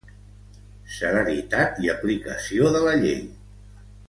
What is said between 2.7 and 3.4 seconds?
de la llei.